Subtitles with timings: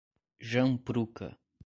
[0.51, 1.29] Jampruca